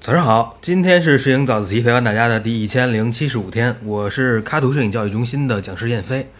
[0.00, 6.30] 早上好，今天是摄影早自习陪伴大家的第一千零七十五天，我是喀图摄影教育中心的讲师燕飞。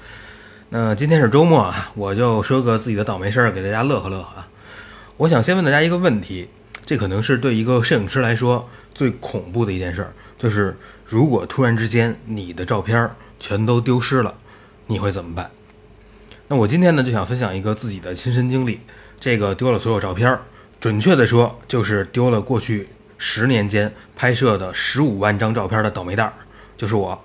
[0.71, 4.49] 那今天是周末啊，我就说个自己的倒霉事儿给大家乐呵乐呵啊。
[5.19, 6.49] 我想先问大家一个问题，
[6.87, 14.35] 这可能是对一个摄影师来说最恐怖的一件事儿，就是如果突然之间你的照片全都丢失了，
[14.87, 15.51] 你会怎么办？
[16.47, 18.81] 那我今天呢就想分享一个自己的亲身经历，
[19.21, 20.39] 这个丢了所有照片，
[20.81, 22.89] 准确的说就是丢了过去。
[23.21, 26.33] 十年间拍摄的十五万张照片的倒霉蛋儿
[26.77, 27.21] 就是我。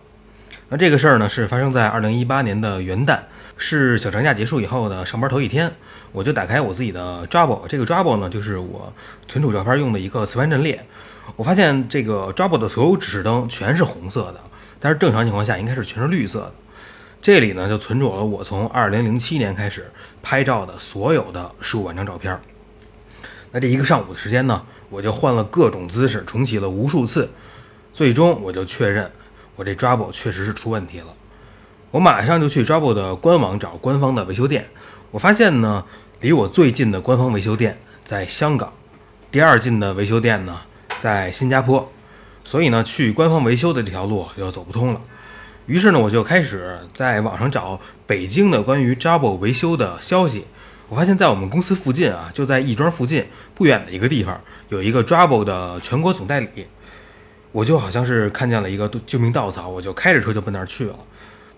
[0.70, 3.20] 那这个事儿呢，是发生在二零一八年的元旦，
[3.58, 5.72] 是小长假结束以后的上班头一天。
[6.12, 8.91] 我就打开我自己的 Drive，这个 Drive 呢，就是我
[9.28, 10.84] 存储照片用的一个磁盘阵列。
[11.36, 14.39] 我发现这个 Drive 的所有指示灯全是红色的，
[14.80, 16.53] 但是正常情况下应该是全是绿色的。
[17.23, 19.90] 这里呢，就存储了我从二零零七年开始
[20.22, 22.38] 拍照的所有的十五万张照片。
[23.52, 24.62] 那这一个上午的时间呢？
[24.90, 27.31] 我就换了各种姿势，重启了无数次，
[27.94, 29.09] 最终我就确认
[29.56, 31.16] 我这 Drive 确实是出问题了。
[31.92, 34.67] 我马上就去 Drive 的官网找官方的维修店。
[35.09, 35.86] 我发现呢，
[36.19, 38.73] 离我最近的官方维修店在香港，
[39.31, 40.59] 第二近的维修店呢
[41.00, 41.90] 在新加坡，
[42.44, 45.00] 所以呢，去官方维修的这条路又走不通了。
[45.66, 50.45] 于是呢，我就开始在网上找北京的关于 Drive 维修的消息。
[50.89, 53.25] 我发现，在我们公司附近啊，就在亦庄附近
[53.56, 56.67] 不远的一个地方，有一个 Drive 的全国总代理。
[57.53, 60.95] 我就好像是看见了一个救命稻草，我就开着车就奔那儿去了。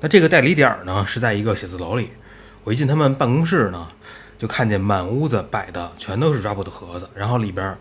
[0.01, 2.09] 那这个代理点呢，是在一个写字楼里。
[2.63, 3.87] 我一进他们办公室呢，
[4.37, 7.75] 就看见满屋子摆的全都是 Drive 的盒子，然后里边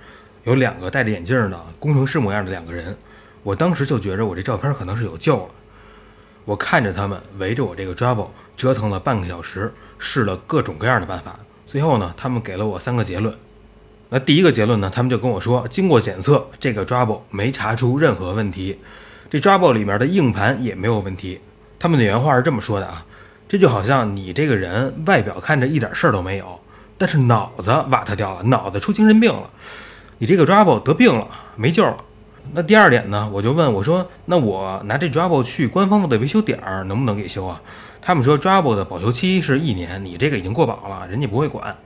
[0.45, 2.97] 有两个戴着眼镜的工程师模样的两个人。
[3.43, 5.49] 我当时就觉着我这照片可能是有救了。
[6.45, 11.39] 我看着他们围着我这个 Drive 折腾了半个小时，试了各种各样的办法。
[11.67, 13.35] 最后呢，他们给了我三个结论。
[14.11, 18.79] 那第一个结论呢，他们就跟我说，经过检测，这个 Drive 没查出任何问题，
[19.31, 21.41] 这 Drive 里面的硬盘也没有问题。
[21.79, 23.05] 他们的原话是这么说的啊，
[23.49, 26.61] 这就好像你这个人外表看着一点事儿都没有，
[26.99, 29.51] 但是脑子瓦特掉了，脑子出精神病了，
[30.19, 31.27] 你这个 Drive 得病了，
[31.57, 31.97] 没救了。
[32.53, 37.61] 那第二点呢，我就问我说，那我拿这 Drive 去官方的维修点儿能不能给修啊？
[38.01, 41.77] 他们说 Drive 的保修期是一年，你这个已经过保了，人家不会管。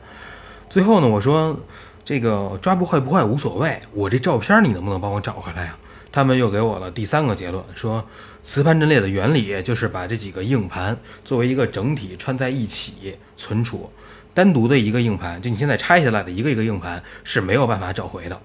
[0.68, 1.58] 最后呢，我说
[2.04, 5.76] 这个 Drive 坏不坏无所谓，我这照片你能不能帮我找回来呀？
[6.10, 8.04] 他们又给我了第三个结论，说
[8.42, 13.90] 磁盘阵列的原理就是把这几个硬盘作为一个整体串在一起存储，
[14.34, 18.38] 单独的一个硬盘，就你现在拆下来的一个一个硬盘是没有办法找回的。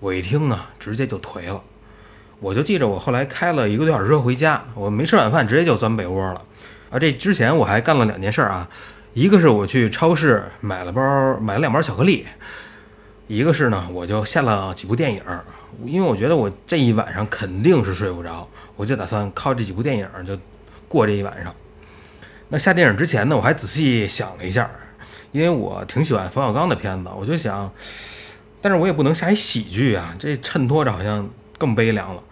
[0.00, 1.62] 我一听呢，直接就颓了。
[2.40, 6.42] 我就记着我后来开了一个多小时车回家，我没吃晚饭，直接就钻被窝了。
[6.90, 8.68] 啊，这之前我还干了两件事啊，
[9.12, 12.24] 一个是我去超市买了包买了两包巧克力，
[13.26, 15.20] 一个是呢我就下了几部电影，
[15.84, 20.38] 因为我觉得我这一晚上肯定是睡不着，我就打算靠这几部电影就
[20.86, 21.52] 过这一晚上。
[22.48, 24.70] 那下电影之前呢，我还仔细想了一下，
[25.32, 27.70] 因为我挺喜欢冯小刚的片子，我就想，
[28.60, 32.22] 但是我也不能下一喜剧啊，这衬托着好像更悲凉了。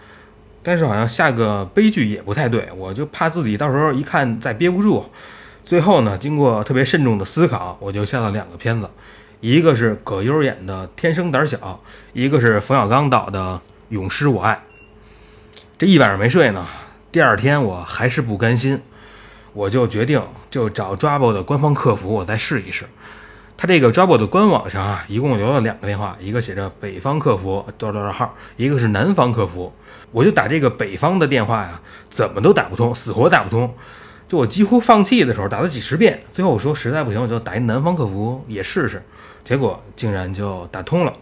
[0.62, 5.04] 但是好像下个悲剧也不太对，我就怕自己到时候一看再憋不住。
[5.64, 8.90] 最后呢，经过特别慎重的思考，我就下了两个片子，
[9.40, 11.56] 一个是葛优演的《天生胆小》，
[12.12, 13.54] 一个是冯小刚导的
[13.90, 14.54] 《永失我爱》。
[15.78, 16.66] 这一晚上没睡呢，
[17.12, 18.80] 第二天我还是不甘心，
[19.52, 20.20] 我就决定
[20.50, 22.86] 就找 Drive 的官方客服，我再试一试。
[23.58, 29.72] 他这个 Drive 的官网上啊，一共留了两个电话，一个写着北方客服多少多少号，一个是南方客服。
[30.12, 31.80] 我就打这个北方的电话呀，
[32.10, 33.74] 怎么都打不通，死活打不通。
[34.28, 39.02] 就我几乎放弃的时候，打了几十遍，最后我说实在不行，我就打一南方客服也试试。
[39.44, 41.12] 结果竟然就打通了。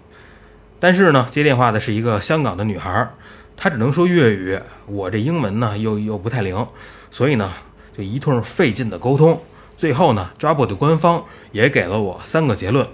[0.81, 3.11] 但是呢，接电话的是一个香港的女孩，
[3.57, 6.67] 她只能说粤语，我这英文呢又又不太灵，
[7.11, 7.53] 所以呢
[7.97, 9.41] 就一通费劲的沟通。
[9.77, 12.87] 最后呢，Drive 的官方也给了我三个结论。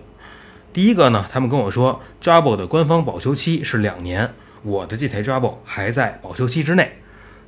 [0.73, 4.33] 第一个呢，他们跟我说，Drive 的官方保修期是两年。
[4.63, 6.99] 我的这台 Drive 还在保修期之内。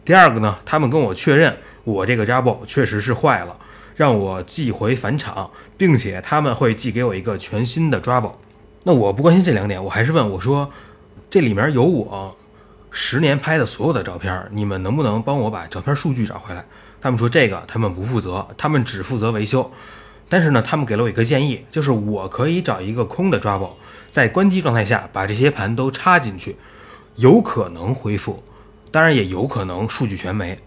[0.05, 3.57] 第二个呢，他们跟我确认我这个 Drive 确实是坏了，
[3.95, 8.33] 让我寄回返厂，并且他们会寄给我一个全新的 Drive。
[8.85, 10.71] 那我不关心这两点，我还是问我说，
[11.31, 12.37] 这里面有我
[12.95, 16.65] 十年拍的所有的照片，你们能不能帮我把照片数据找回来？
[17.01, 19.73] 他们说这个他们不负责，他们只负责维修。
[20.29, 23.71] 但是呢，他们给了我一个建议，就是我可以找一个空的 Drive，
[24.11, 26.57] 在关机状态下把这些盘都插进去。
[27.17, 28.43] 有可能恢复，
[28.91, 30.59] 当然也有可能数据全没。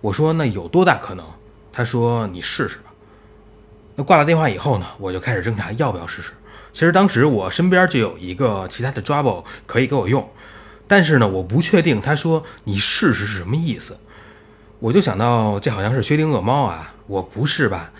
[0.00, 1.26] 我说那有多大可能？
[1.72, 2.92] 他说你试试吧。
[3.94, 6.32] 那挂了电话以后呢，我就开始挣扎要不要试试。
[6.72, 10.26] 其实当时我身边就有一个其他的 Drabble 可以给我用，
[10.86, 13.96] 但是呢，我不确定他说你试试是什么意思。
[14.78, 17.90] 我就想到这好像是薛定谔猫啊，我不是吧？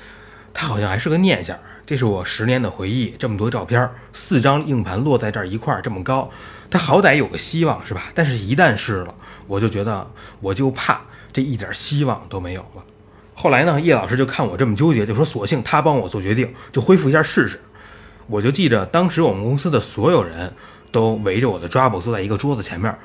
[0.52, 1.56] 它好像还是个念想。
[1.84, 6.30] 这是我十年的回忆，这么多照片，四张硬盘落在这儿一块儿这么高，
[6.70, 8.04] 它好歹有个希望是吧？
[8.14, 9.14] 但是一旦试了，
[9.46, 10.08] 我就觉得
[10.40, 11.00] 我就怕
[11.32, 12.82] 这一点希望都没有了。
[13.34, 17.60] 后来呢，叶老师就看我这么纠结，就说索性他帮我做决定，就恢复一下试试。
[18.26, 20.52] 我就记着当时我们公司的所有人
[20.92, 22.96] 都围着我的抓捕坐在一个桌子前面，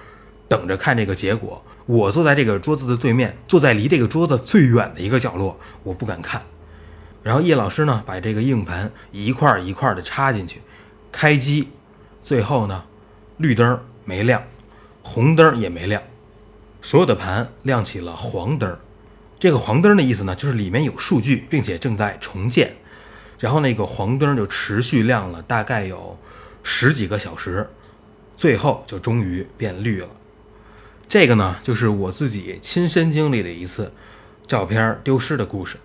[0.47, 1.63] 等着看这个结果。
[1.87, 6.43] 我坐在这个桌子的对面，坐在离这个桌子最远的一个角落，我不敢看。
[7.23, 10.61] 然后叶老师呢，把这个硬盘一块一块的插进去，
[11.11, 11.69] 开机，
[12.21, 12.83] 最后呢，
[13.37, 14.43] 绿灯没亮，
[15.01, 16.01] 红灯也没亮，
[16.81, 18.77] 所有的盘亮起了黄灯。
[19.39, 22.75] 这个黄灯的意思呢，就是里面有数据，并且正在重建。
[23.39, 26.17] 然后那个黄灯就持续亮了大概有
[26.63, 27.69] 十几个小时，
[28.37, 30.07] 最后就终于变绿了。
[31.09, 33.91] 这个呢，就是我自己亲身经历的一次
[34.45, 35.77] 照片丢失的故事。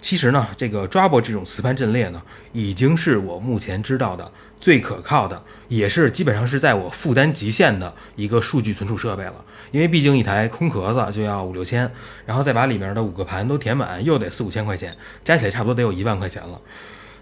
[0.00, 2.22] 其实呢，这个 Drabble 这种磁盘阵列呢，
[2.52, 9.44] 已经是我目前知道的最可靠的，也是基本上是在我负担极限的一个数据存储设备了。
[9.70, 11.90] 因为毕竟一台空壳子就要五六千，
[12.24, 16.60] 然后再把里面的五个盘都填满，又得四五千块钱，加起来差不多得有一万块钱了。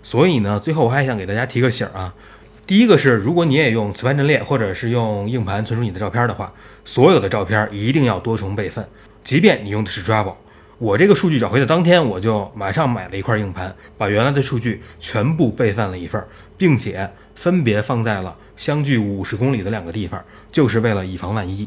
[0.03, 2.15] 所以呢，最后我还想给大家提个醒啊。
[2.69, 6.53] 第一个是，如果你也用磁盘阵列，或者是用硬盘存储你的照片的话，
[6.85, 8.87] 所有的照片一定要多重备份。
[9.25, 10.35] 即便你用的是 Drabble，
[10.77, 16.23] 我这个数据找回的当天，我就马上买了一块硬盘，把原来的数据全部备份了一份，
[16.59, 20.23] 并且分别放在了相距五十公里的两个地方，
[20.53, 21.67] 就是为了以防万一。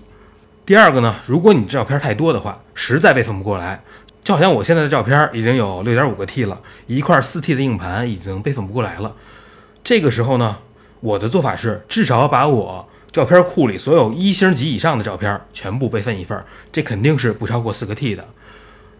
[0.67, 3.81] 第二个呢，如果你照片太多的话，实在备份不过来，
[4.23, 9.15] 就好像我现在的照片已经有六点五个 T 了，一块四 T 的硬盘已经备份不过来了，
[9.83, 10.57] 这个时候呢？
[11.01, 16.39] 我的做法是，至少把我照片库里所有一星级以上的照片全部备份一份，
[16.71, 18.23] 这肯定是不超过四个 T 的。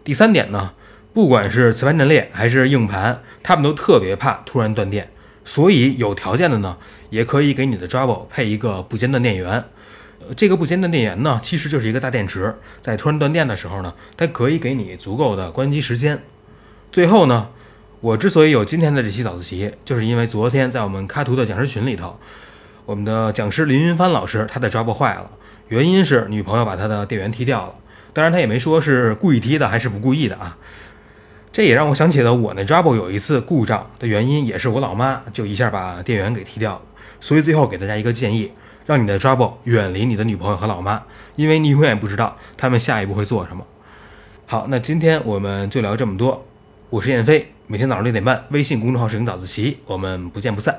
[0.02, 0.72] 第三点呢，
[1.14, 5.10] 不管是磁盘阵列还是硬盘，他们都特别怕突然断电，
[5.44, 6.76] 所以有条件的呢，
[7.10, 9.64] 也可以给你的 Drabble 配一个不间断电源。
[10.36, 16.20] 这个不间断电源呢，其实就是一个大电池，在突然断电的时候呢，它可以给你足够的关机时间。
[16.90, 17.48] 最后呢。
[18.02, 22.18] 我之所以有今天的这期早自习，就是因为昨天在我们开图的讲师群里头，
[22.84, 25.30] 我们的讲师林云帆老师他的 Drabble 坏了，
[25.68, 27.76] 原因是女朋友把他的电源踢掉了。
[28.12, 30.58] 当然他也没说是故意踢的还是不故意的啊。
[31.52, 36.82] 这也让我想起了我那 Drabble 有一次故障的原因，也是我老妈就一下把电源给踢掉了。
[37.20, 38.50] 所以最后给大家一个建议，
[38.84, 41.00] 让你的 Drabble 远离你的女朋友和老妈，
[41.36, 43.64] 因为你永远不知道他们下一步会做什么。
[44.46, 46.44] 好，那今天我们就聊这么多。
[46.90, 50.78] 我是燕飞，每天早上六点半，微信公众号“摄影早自习”，我们不见不散。